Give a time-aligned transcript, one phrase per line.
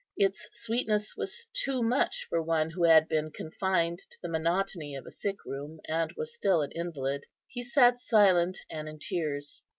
[0.17, 5.05] Its sweetness was too much for one who had been confined to the monotony of
[5.05, 7.27] a sick room, and was still an invalid.
[7.47, 9.61] He sat silent, and in tears.